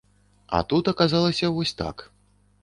[0.59, 2.03] І тут аказалася вось так.